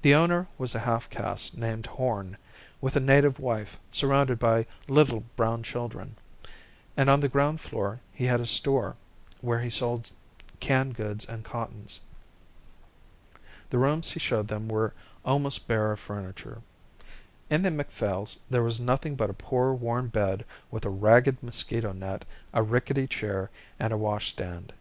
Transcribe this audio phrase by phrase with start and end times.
[0.00, 2.38] The owner was a half caste named Horn,
[2.80, 6.16] with a native wife surrounded by little brown children,
[6.96, 8.96] and on the ground floor he had a store
[9.42, 10.10] where he sold
[10.58, 12.00] canned goods and cottons.
[13.68, 16.62] The rooms he showed them were almost bare of furniture.
[17.50, 21.92] In the Macphails' there was nothing but a poor, worn bed with a ragged mosquito
[21.92, 22.24] net,
[22.54, 24.72] a rickety chair, and a washstand.